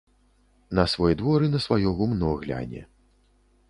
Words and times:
На 0.77 0.85
свой 0.93 1.13
двор 1.21 1.39
і 1.49 1.51
на 1.57 1.63
сваё 1.69 1.95
гумно 2.01 2.35
гляне. 2.43 2.87